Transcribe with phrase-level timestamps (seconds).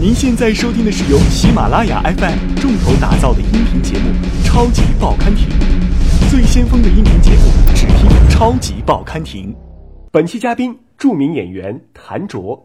[0.00, 4.10] 您现在收听的是由喜马拉雅 FM 重头打造的音频节目
[4.46, 5.48] 《超级报刊亭》，
[6.30, 7.40] 最先锋的音频节目，
[7.74, 9.52] 只听《超级报刊亭》。
[10.12, 12.64] 本期嘉宾，著名演员谭卓。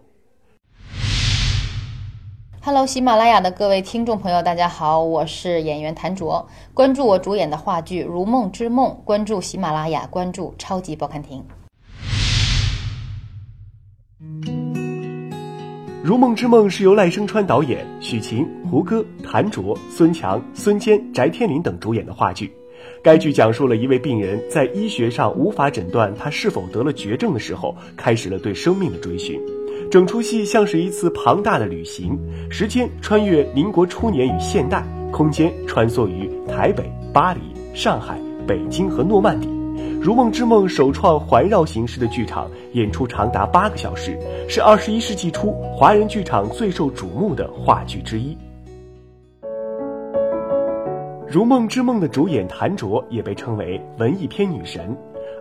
[2.61, 6.47] Hello，喜马拉雅的各位听众朋友，大家好，我是演员谭卓。
[6.75, 11.43] 关注我主演的话剧《如梦之梦》，关注喜马拉雅，关注《超级报刊亭》。
[16.03, 22.51] 《如梦之梦》是由赖声川导演，许晴、胡歌、谭卓、孙强、孙坚、翟天临等主演的话剧。
[23.01, 29.39] 该剧讲述了一位病人在医学上无法诊断他是否得了绝症的时候，开始了对生命的追寻。
[29.89, 36.83] 整出戏像是一次庞大的旅行，时间穿越民国初年与现代，空间穿梭于台北、
[37.13, 37.39] 巴黎、
[37.73, 39.47] 上海、北京和诺曼底。
[40.03, 48.37] 《如梦之梦》首创环绕形式的剧场演出长达八个小时，是二十一世纪初华人剧场最受瞩目的话剧之一。
[51.25, 54.93] 《如梦之梦》的主演谭卓也被称为文艺片女神。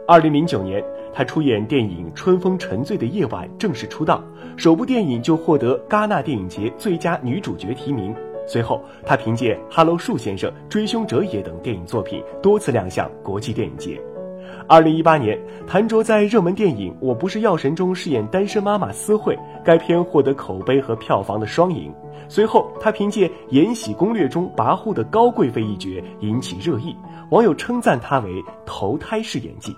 [0.07, 0.81] 二零零九年，
[1.13, 4.23] 她出演电影《春风沉醉的夜晚》正式出道，
[4.57, 8.15] 首部电影就获得戛纳电影节最佳女主角提名。
[8.47, 14.01] 随后，她凭借《哈喽树先生》《追凶者也》等电影作品多次亮相国际电影节。
[14.69, 21.93] 二零一八年，谭卓在热门电影《我不是药神》中饰演单身妈妈思慧，该片获得口碑和票房的双赢。
[22.29, 26.97] 随后，她凭借《延禧攻略》中跋扈的高贵妃一角引起热议，
[27.31, 29.77] 网友称赞她为投胎式演技。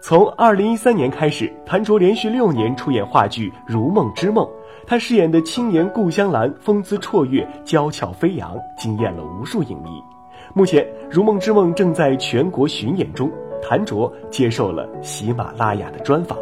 [0.00, 4.46] 从二零一三年开始，谭卓连续六年出演话剧《如梦之梦》，
[4.86, 9.90] 她饰演的青年顾香兰风姿绰约、娇俏飞扬，惊艳了无数影迷。
[10.54, 13.30] 目前，《如梦之梦》正在全国巡演中。
[13.62, 16.38] 谭卓接受了喜马拉雅的专访。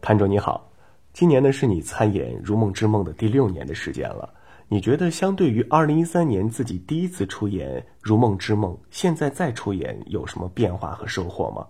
[0.00, 0.70] 谭卓你好，
[1.12, 4.28] 今年呢是你参演《如梦之梦》的第六年的时间了。
[4.68, 11.66] 你觉得相对于二零一三年自己第一次出演《如梦之梦》，现在再出演有什么变化和收获吗？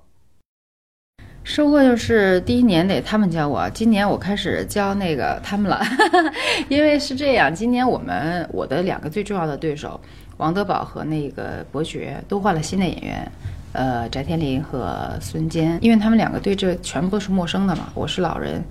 [1.44, 5.80] 收获就是第一年得他们教我，今年我开始教那个他们了，
[6.68, 9.98] 因为是这样，今年我们我的两个最重要的对手。
[10.38, 13.32] 王德宝和那个伯爵都换了新的演员，
[13.72, 17.88] 呃，翟天临和孙坚，因为他们两个对这全部都是陌生的嘛。
[17.94, 18.62] 我是老人，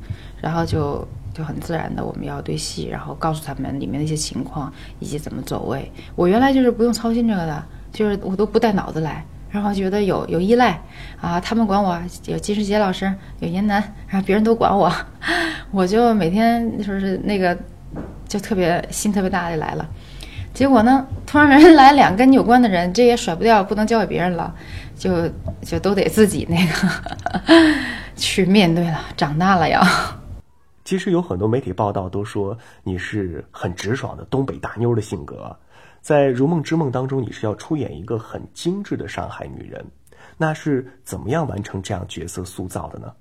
[0.41, 5.91] 然后就就很自然的我们要对戏，然后告诉他们里面的一些情况以及怎么走位。
[6.15, 10.81] 我原来就是不用操心这个的，就是我都不带脑子来，然后觉得有有依赖
[11.19, 14.89] 啊，他们管我有金世杰老师，有严楠，然后别人都管我，
[15.71, 17.57] 我就每天就是那个
[18.25, 19.85] 就特别心特别大的来了。
[20.57, 21.05] 结果呢？
[21.27, 24.51] 突然人来两个跟你有关的人，这也甩不掉，不能交给别人了，
[24.95, 25.29] 就
[25.61, 26.89] 就都得自己那个
[28.17, 29.01] 去面对了。
[29.15, 29.79] 长大了要。
[30.83, 35.55] 其实有很多媒体报道都说你是很直爽的东北大妞的性格，
[36.01, 39.85] 在《如梦之梦》当中，你是要出演一个很精致的上海女人，
[40.39, 43.13] 那是怎么样完成这样角色塑造的呢？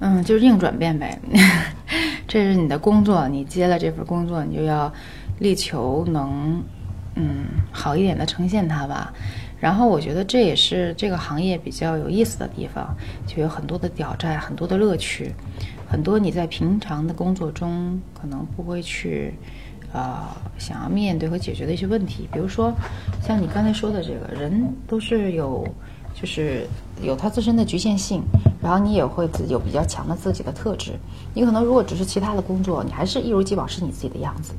[0.00, 1.18] 嗯，就是硬转变呗。
[2.28, 4.92] 这是你的工作，你接了这份工作，你就要。
[5.38, 6.62] 力求能，
[7.14, 9.12] 嗯，好一点的呈现它吧。
[9.60, 12.94] 然后我觉得这也是这个行业比较有意思的地方，
[13.26, 15.34] 就有很多的挑战，很多的乐趣，
[15.88, 19.34] 很多你在平常的工作中可能不会去，
[19.92, 20.28] 呃，
[20.58, 22.28] 想要面对和解决的一些问题。
[22.32, 22.72] 比如说，
[23.20, 25.66] 像你刚才说的，这个人都是有，
[26.14, 26.64] 就是
[27.02, 28.22] 有他自身的局限性，
[28.62, 30.92] 然后你也会有比较强的自己的特质。
[31.34, 34.52] 你可能如果只是其他的工作，你还是一如既往是你自己的样子。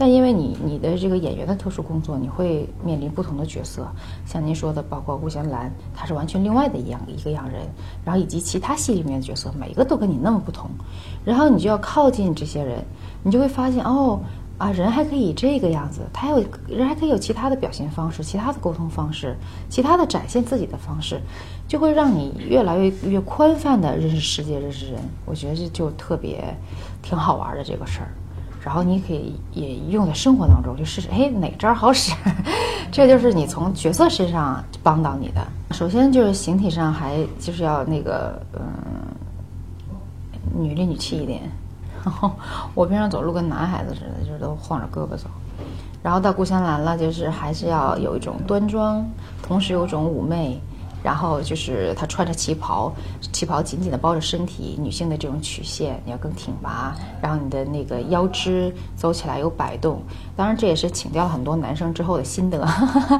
[0.00, 3.86] 但因为你你的这个演员的特殊工作，你会面临不同的角色，
[4.24, 7.68] 像您说的，包括顾香兰，她是完全另外的一样一个样人，
[8.02, 10.70] 然后以及其他戏里面的角色，每一个都跟你那么不同，
[11.22, 12.82] 然后你就要靠近这些人，
[13.22, 14.18] 你就会发现哦
[14.56, 19.36] 啊，人还可以这个样子，他有人还可以有其他的表现方式，其他的沟通方式，
[19.68, 21.20] 其他的展现自己的方式，
[21.68, 24.98] 就会让你越来越越宽泛的认识世界，认识人。
[25.26, 26.56] 我觉得这就特别
[27.02, 28.08] 挺好玩的这个事儿。
[28.62, 32.14] 然后你可以也用在生活当中，就试试，哎，哪招好使？
[32.92, 35.46] 这就是你从角色身上帮到你的。
[35.70, 38.62] 首先就是形体上还就是要那个，嗯，
[40.54, 41.42] 女里女气一点。
[42.04, 42.30] 然后
[42.74, 45.28] 我平常走路跟男孩子似的，就是都晃着胳膊走。
[46.02, 49.06] 然后到故乡来了，就是还是要有一种端庄，
[49.42, 50.60] 同时有种妩媚。
[51.02, 52.92] 然后就是她穿着旗袍，
[53.32, 60.02] 旗袍紧紧的包着身体，女性的这种曲线你要更挺拔，然后你的那个腰肢走起来有摆动。
[60.36, 62.66] 当然这也是请教了很多男生之后的心得，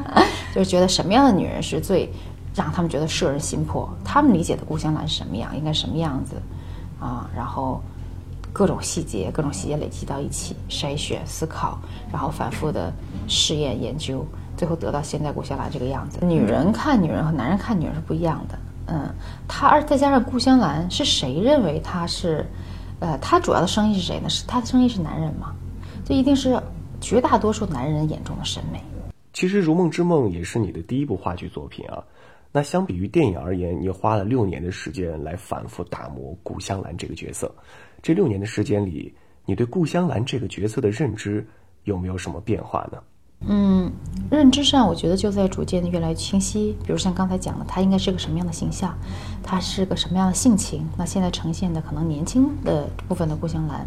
[0.54, 2.10] 就是觉得什么样的女人是最
[2.54, 6.36] 让他们觉得摄人心魄，他们理解的顾香兰是什么样，应该什么样子
[6.98, 7.30] 啊？
[7.34, 7.80] 然后
[8.52, 11.78] 各种细节，各种细节累积到一起，筛选、思考，
[12.10, 12.92] 然后反复的
[13.28, 14.26] 试验、研究，
[14.60, 16.22] 最后得到现在顾香兰这个样子。
[16.22, 18.58] 女人看女人和男人看女人是不一样的，
[18.88, 19.08] 嗯，
[19.48, 22.44] 她而再加上顾香兰是谁认为她是，
[22.98, 24.28] 呃，她主要的生意是谁呢？
[24.28, 25.54] 是她的生意是男人吗？
[26.04, 26.60] 这一定是
[27.00, 28.78] 绝大多数男人眼中的审美。
[29.32, 32.04] 其实《如梦之梦》也是你的第一部话剧作品啊。
[32.52, 37.50] 那相比于电影而言，你花了六年的时间来反复打磨顾香兰这个角色。
[38.02, 39.14] 这六年的时间里，
[39.46, 41.46] 你对顾香兰这个角色的认知
[41.84, 42.98] 有没有什么变化呢？
[43.46, 43.90] 嗯，
[44.30, 46.76] 认知上我觉得就在逐渐的越来越清晰。
[46.84, 48.94] 比如像刚才讲的，他应该是个什么样的形象，
[49.42, 50.86] 他是个什么样的性情。
[50.96, 53.86] 那现在呈现的可能年轻的部分的顾香兰，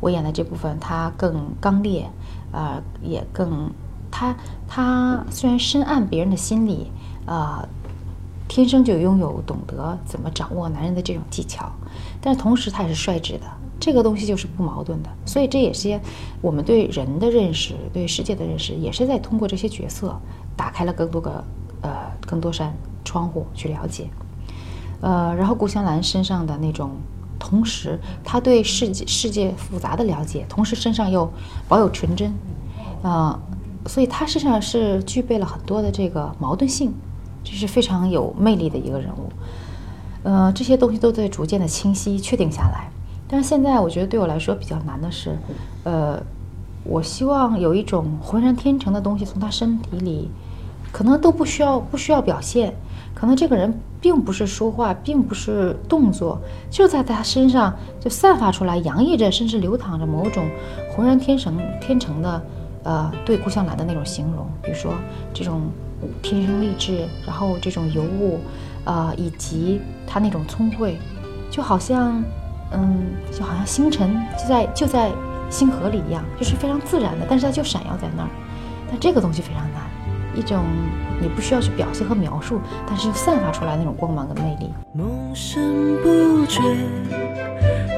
[0.00, 2.10] 我演的这部分她更刚烈，
[2.52, 3.70] 啊，也更
[4.10, 4.34] 她
[4.66, 6.90] 她虽然深谙别人的心理，
[7.26, 7.68] 啊。
[8.52, 11.70] 天生就拥有懂得怎么掌握男人的这种技巧，
[12.20, 13.46] 但是同时他也是率直的，
[13.80, 15.08] 这个东西就是不矛盾的。
[15.24, 15.98] 所以这也是
[16.40, 20.14] 我们对人的认识、对世界的认识，也是在通过这些角色
[20.54, 21.42] 打开了更多个
[21.80, 21.90] 呃
[22.26, 22.72] 更多扇
[23.04, 24.06] 窗户去了解。
[25.00, 26.90] 呃，然后顾香兰身上的那种，
[27.38, 31.28] 同时她对世界世界复杂的了解，同时身上又
[31.66, 32.32] 保有纯真，
[33.02, 33.40] 啊，
[33.86, 36.92] 所以他身上是具备了很多的这个矛盾性。
[37.42, 39.32] 这是非常有魅力的一个人物，
[40.24, 42.90] 呃，这些东西都在逐渐的清晰确定下来。
[43.30, 45.38] 但是现在我觉得对我来说比较难的是，
[45.84, 46.20] 呃，
[46.82, 50.28] 我希望有一种浑然天成的东西从他身体里，
[50.90, 52.74] 可能都不需要不需要表现，
[53.14, 60.44] 可能这个人并不是说话，并不是动作，就在他身上就散发出来，洋溢着，甚至流淌着某种
[60.94, 62.42] 浑然天成天成的，
[62.82, 64.92] 呃，对顾香兰的那种形容，比如说
[65.32, 65.62] 这种。
[66.22, 68.38] 天生丽质，然后这种尤物，
[68.86, 70.96] 啊，以及他那种聪慧，
[71.50, 72.24] 就好像，
[72.72, 75.10] 嗯，就好像星辰就在就在
[75.48, 78.28] 星河里一样，就是非常自然的，但是它就闪耀在那儿。
[78.88, 79.82] 但这个东西非常难，
[80.34, 80.64] 一种
[81.20, 84.72] 你不需要去表现和描述，但是散发出来那种光芒跟魅力。
[84.92, 86.60] 梦深不觉，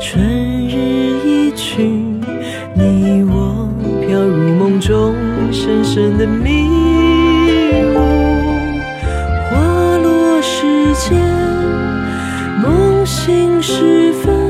[0.01, 0.23] 春
[0.69, 0.77] 日
[1.25, 1.83] 一去，
[2.75, 3.69] 你我
[4.07, 5.15] 飘入梦中，
[5.53, 6.69] 深深的迷
[7.95, 7.99] 雾，
[9.49, 11.21] 花落时间。
[12.63, 14.42] 梦醒时分，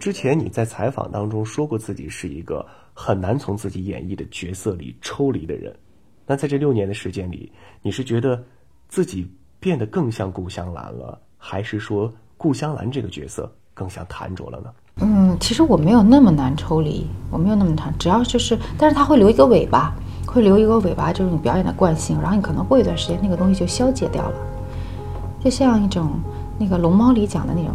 [0.00, 5.72] 之前你在采访当中说过，自己是一个很难从自己演绎的角色里抽离的人。
[6.26, 7.52] 那在这六年的时间里，
[7.82, 8.42] 你是觉得
[8.88, 9.30] 自己
[9.60, 14.72] 变得更像顾香兰了，还是说顾香兰这个角色更像谭卓了呢？
[15.02, 19.94] 嗯，其实我没有那么难抽离，我没有那么难，只要就是，但是他会留一个尾巴。
[20.26, 24.36] 会留一个尾巴，就是你表演的惯性，然后你可能过一段时间，那个东西就消解掉了，
[25.42, 26.20] 就像一种
[26.56, 27.74] 那个龙猫里讲的那种，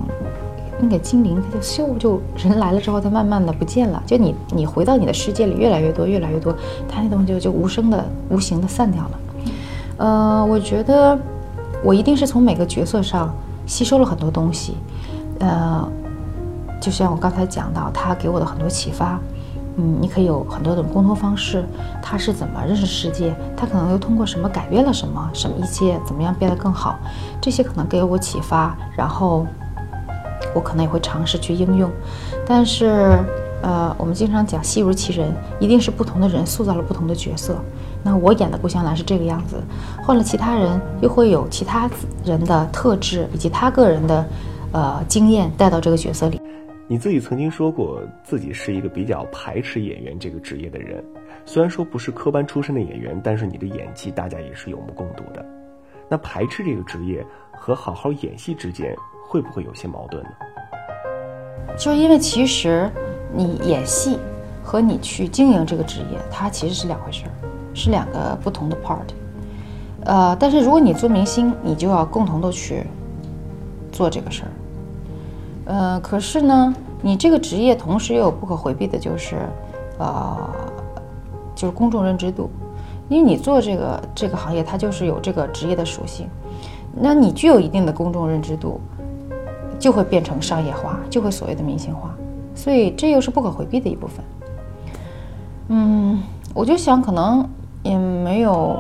[0.80, 6.54] 那个精灵，它就咻就人来了之后，它慢慢的不见了，就你你回到你的世界里越来越多越来越多，
[6.88, 9.20] 它那东西就就无声的无形的散掉了。
[9.98, 11.18] 呃，我觉得
[11.84, 13.34] 我一定是从每个角色上
[13.66, 14.76] 吸收了很多东西，
[15.40, 15.88] 呃，
[16.82, 19.20] 就像我刚才讲到，他给我的很多启发。
[19.78, 21.66] 嗯，你可以有很多种沟通方式。
[22.02, 23.36] 他是怎么认识世界？
[23.58, 25.30] 他可能又通过什么改变了什么？
[25.34, 26.98] 什么一切怎么样变得更好？
[27.42, 29.46] 这些可能给我启发，然后
[30.54, 31.92] 我可能也会尝试去应用。
[32.46, 33.18] 但是，
[33.62, 37.58] 呃，我们经常讲戏如其人，一定是不同的人塑造了不同的角色。
[38.04, 39.58] 那我演的顾香兰是这个样子，
[40.04, 41.90] 换了其他人又会有其他
[42.24, 44.26] 人的特质以及他个人的
[44.72, 46.40] 呃经验带到这个角色里。
[46.88, 51.04] 你自己曾经说过，自己是一个比较排斥演员这个职业的人。
[51.44, 55.44] 虽然说不是科班出身的演员，但是你的演技大家也是有目共睹的。
[56.08, 58.96] 那排斥这个职业和好好演戏之间，
[59.28, 60.30] 会不会有些矛盾呢？
[61.78, 62.90] 就因为其实
[63.34, 64.18] 你演戏
[64.64, 67.32] 和你去经营这个职业，它其实是两回事儿，
[67.74, 69.14] 是两个不同的 part。
[70.06, 72.86] 呃，但是如果你做明星，你就要共同的去
[73.92, 74.52] 做这个事儿。
[75.66, 79.38] 呃，可是呢，你这个职业同时又有不可回避的，就是，
[79.98, 80.50] 呃，
[81.56, 82.50] 就是公众认知度，
[83.10, 86.30] 因为你做这个这个行业，它就是有这个职业的属性，
[86.94, 88.80] 那你具有一定的公众认知度，
[89.86, 92.18] 就会变成商业化，就会所谓的明星化，
[92.56, 94.26] 所以这又是不可回避的一部分。
[95.68, 96.24] 嗯，
[96.56, 97.48] 我就想，可能
[97.84, 98.76] 也没有。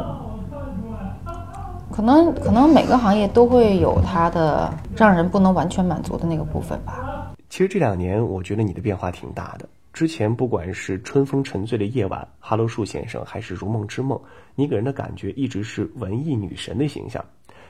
[1.92, 7.32] 可能可能每个行业都会有它的让人不能完全满足的那个部分吧。
[7.52, 9.70] 其实这两年我觉得你的变化挺大的。
[9.94, 14.20] 之前不管是春风沉醉的夜晚、哈喽树先生，还是如梦之梦，
[14.56, 17.24] 你给人的感觉一直是文艺女神的形象。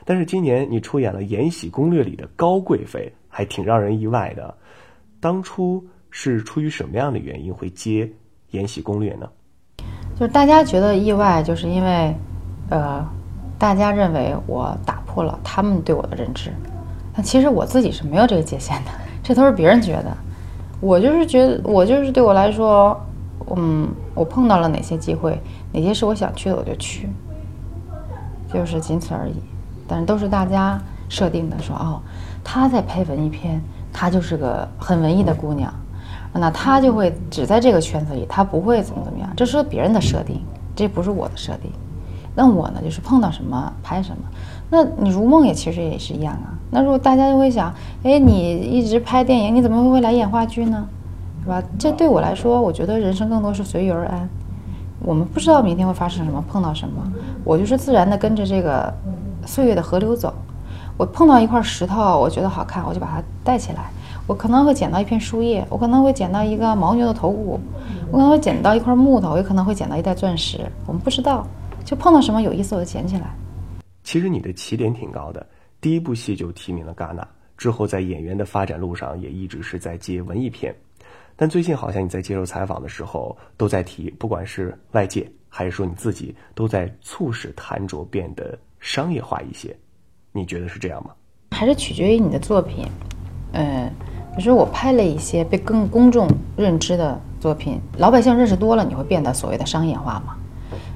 [0.08, 4.54] 但是今年你出演了《延禧攻略》里的高贵妃，还挺让人意外的。
[5.20, 8.06] 当初是出于什么样的原因会接
[8.52, 9.28] 《延禧攻略》呢？
[10.18, 12.16] 就是大家觉得意外，就是因为，
[12.70, 13.06] 呃，
[13.58, 16.50] 大家认为我打破了他们对我的认知，
[17.12, 18.90] 但其实我自己是没有这个界限的，
[19.22, 20.16] 这都是别人觉得。
[20.80, 22.98] 我就是觉得，我就是对我来说，
[23.54, 25.38] 嗯，我碰到了哪些机会，
[25.74, 27.06] 哪些是我想去的，我就去，
[28.50, 29.34] 就是仅此而已。
[29.86, 32.00] 但是都是大家设定的，说哦，
[32.48, 33.60] 她在拍文艺片，
[33.92, 35.74] 她就是个很文艺的姑娘，
[36.32, 40.40] 那她就会只在这个圈子里，她不会怎么怎么样，这是别人的设定，
[40.76, 41.72] 这不是我的设定。
[42.36, 44.22] 那我呢，就是碰到什么拍什么。
[44.70, 46.54] 那你如梦也其实也是一样啊。
[46.70, 47.74] 那如果大家就会想，
[48.04, 50.86] 哎，你一直拍电影，你怎么会来演话剧呢？
[51.42, 51.60] 是吧？
[51.76, 54.28] 这对我来说，我觉得人生更多是随遇而安。
[55.00, 57.02] 我们不知道明天会发生什么，碰到什么，
[57.42, 58.94] 我就是自然的跟着这个。
[59.46, 60.34] 岁月的河流走，
[60.98, 63.90] 我碰到一块石头，我觉得好看，我就把它带起来。
[64.26, 67.60] 我可能会捡到一片树叶，我可能会捡到一个牦牛的头骨，
[68.10, 70.60] 我可能会捡到一块木头，也可能会捡到一袋钻石。
[70.86, 71.46] 我们不知道，
[71.84, 73.34] 就碰到什么有意思，我就捡起来。
[74.04, 75.46] 其实你的起点挺高的，
[75.82, 77.26] 第一部戏就提名了戛纳，
[77.58, 80.74] 之后在演员的发展路上也一直是在接文艺片。
[81.36, 88.58] 但最近好像你在接受采访的时候都在提，不管是外界还是说你自己，都在促使谭卓变得。
[88.78, 89.76] 商业化一些，
[90.36, 91.10] 你觉得是这样吗？
[91.52, 92.86] 还是取决于你的作品。
[93.52, 93.90] 嗯，
[94.36, 100.36] 比如说我拍了一些被更公众认知的作品，老百姓认识多了，你会变得所谓的商业化吗？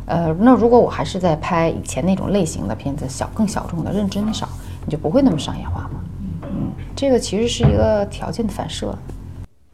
[0.04, 4.46] 呃，那如果我还是在拍以前那种类型的片子，小更小众的，认知少，
[4.84, 6.02] 你就不会那么商业化吗？
[6.42, 8.94] 嗯，这个其实是一个条件的反射。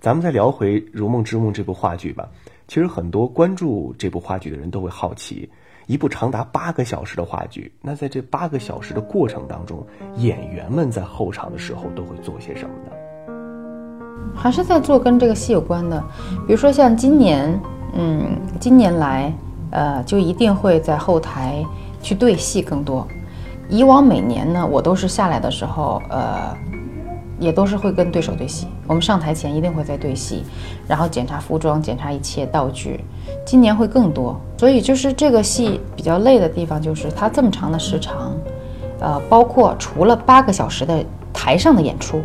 [0.01, 2.29] 咱们再聊回《如梦之梦》这部话剧吧。
[2.69, 5.49] 其实很多关注这部话剧的人都会好奇。
[5.87, 12.91] 一部长达八个小时的话剧，那在这八个小时的过程当中，演员们在后场的时候都会做些什么呢？
[14.35, 16.03] 还是在做跟这个戏有关的，
[16.47, 17.59] 比如说像今年，
[17.95, 19.33] 嗯，今年来，
[19.71, 21.65] 呃，就一定会在后台
[22.03, 23.07] 去对戏更多。
[23.69, 26.57] 以往每年呢，我都是下来的时候，呃。
[27.39, 30.43] 也都是会跟对手对戏，我们上台前一定会在对戏，
[30.89, 33.01] 然后检查服装，检查一切道具。
[33.45, 38.33] 今年会更多，所以就是这个戏比较累的地方，就是它这么长的时长，
[39.01, 42.23] 呃，包括除了八个小时的台上的演出，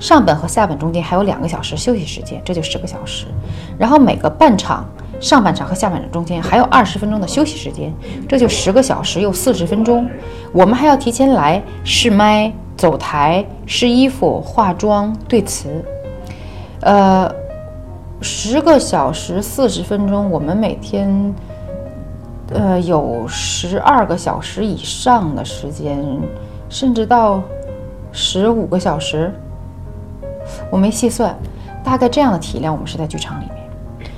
[0.00, 3.26] 上本和下本中间还有两个小时休息时间，这就十个小时。
[3.78, 4.84] 然后每个半场，
[5.20, 7.94] 上半场和下半场中间还有二十分钟的休息时间，
[8.28, 10.08] 这就十个小时又四十分钟。
[10.52, 12.52] 我们还要提前来试麦。
[12.78, 15.84] 走台、试衣服、化妆、对词，
[16.80, 17.28] 呃，
[18.22, 21.34] 十个小时四十分钟，我们每天，
[22.54, 25.98] 呃，有十二个小时以上的时间，
[26.68, 27.42] 甚至到
[28.12, 29.34] 十五个小时，
[30.70, 31.36] 我没细算，
[31.82, 34.08] 大概这样的体量，我们是在剧场里面，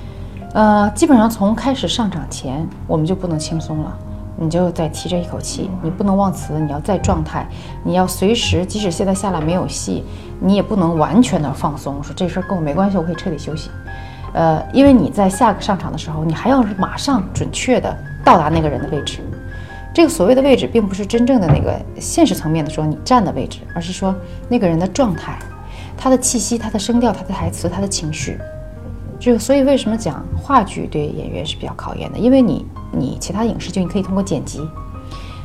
[0.53, 3.97] 呃，基本上从开始上场前，我们就不能轻松了。
[4.37, 7.45] 你就再提着一口气，你不能忘词，你要在状态，
[7.83, 10.03] 你要随时，即使现在下来没有戏，
[10.39, 13.69] 你也不能完全的放松，说这事儿跟我没关系，我可以彻底休息。
[14.33, 19.19] 呃，因为你在下个上场的时候，你还要马上准确的到达那个人的位置。
[19.93, 24.15] 这个所谓的位置，并不是真正的那个现实层面的说你站的位置，而是说
[24.47, 25.37] 那个人的状态，
[25.97, 28.39] 他的气息，他的声调，他的台词，他的情绪。
[29.19, 32.17] 就，所以为什么讲话剧对演员是比较考验的？
[32.17, 32.65] 因为你。
[32.91, 34.67] 你其他影视剧你可以通过剪辑，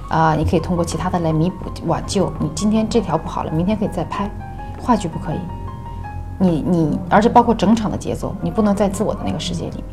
[0.08, 2.32] 啊，你可以通过其他的来弥补挽救。
[2.38, 4.30] 你今天这条不好了，明天可以再拍。
[4.78, 5.38] 话剧不可以，
[6.38, 9.84] 你你，而且包括整场的节奏，你不能在自我的那个世界里面，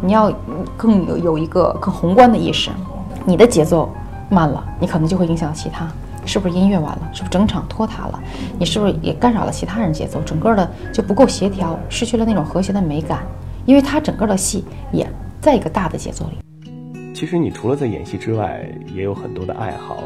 [0.00, 0.32] 你要
[0.76, 2.70] 更有有一个更宏观的意识。
[3.26, 3.90] 你的节奏
[4.30, 5.86] 慢了，你可能就会影响到其他，
[6.24, 7.10] 是不是音乐完了？
[7.12, 8.20] 是不是整场拖沓了？
[8.58, 10.20] 你是不是也干扰了其他人节奏？
[10.22, 13.20] 整个的就不够协调，失去了那种和谐的美感，
[13.66, 15.06] 因为它整个的戏也
[15.40, 16.38] 在一个大的节奏里。
[17.20, 20.04] 其实你除了在演戏之外，也有很多的爱好，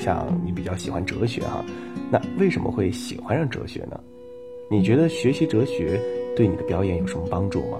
[0.00, 1.64] 像你比较喜欢哲学哈。
[2.10, 3.96] 那为什么会喜欢上哲学呢？
[4.68, 6.00] 你觉得学习哲学
[6.36, 7.78] 对你的表演有什么帮助吗？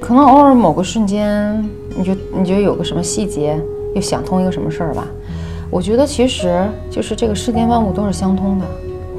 [0.00, 1.64] 可能偶尔某个瞬间，
[1.96, 3.56] 你觉你觉得有个什么细节，
[3.94, 5.06] 又想通一个什么事儿吧。
[5.70, 8.66] 我觉得其实就是这个世间万物都是相通的。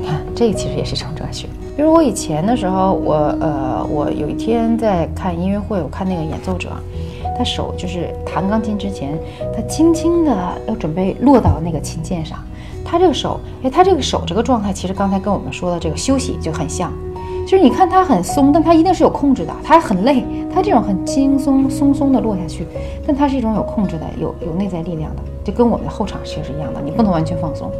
[0.01, 1.47] 你看，这其实也是一种哲学。
[1.77, 6.71] 比如我以前的时候，我呃，我有一天在看音乐会，我看那个演奏者。
[7.37, 9.17] 他手就是弹钢琴之前，
[9.55, 10.35] 他轻轻的
[10.67, 12.37] 要准备落到那个琴键上。
[12.83, 16.91] 他这个手，哎，他这个手这个状态，其实刚才跟我们说的这个休息就很像。
[17.45, 19.53] 就是你看他很松，但他一定是有控制的。
[19.63, 22.65] 他很累，他这种很轻松松松的落下去，
[23.05, 26.81] 但他是一种有控制的、有有内在力量的，就跟我们的后场其实是一样的。
[26.83, 27.71] 你不能完全放松。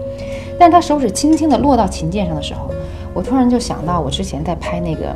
[0.58, 2.70] 但他手指轻轻地落到琴键上的时候，
[3.14, 5.16] 我突然就想到我之前在拍那个。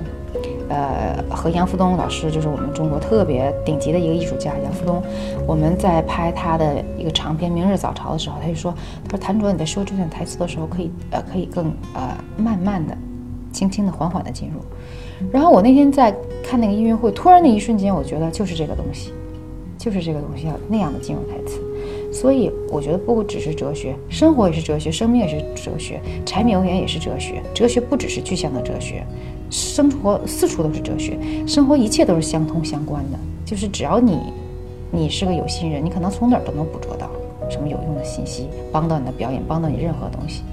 [0.72, 5.04] 呃，和杨福东老师就是我们中国特别顶级的一个艺术家杨福东，
[5.46, 8.74] 我们在拍他的一个长片《明日早朝》的时候，他就说
[9.04, 12.98] ：“他说谭卓，你在说这段台词的时候，可以呃，可以更呃慢慢的、
[13.52, 14.62] 轻轻的、缓缓的进入。”
[15.30, 19.14] 然后我那天在看那个音乐会，突然那一瞬间，我觉得就是这个东西，
[19.78, 21.60] 就是这个东西要那样的进入台词。
[22.22, 27.42] 所以我觉得不只是哲学，生活也是哲学，生命也是哲学，柴米油盐也是哲学。
[27.52, 29.04] 哲学不只是具象的哲学。
[29.50, 33.18] 生活四处都是哲学，生活一切都是相通相关的。
[33.44, 34.20] 就是只要你，
[34.92, 37.10] 你是个有心人，你可能从哪儿都能捕捉到
[37.50, 40.44] 什么有用的信息，帮到你的表演，帮到你任何东西。